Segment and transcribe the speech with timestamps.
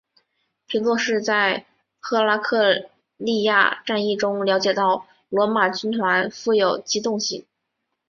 [0.65, 1.67] 皮洛士在
[1.99, 7.45] 赫拉克利亚战役中了解到罗马军团富有机动性。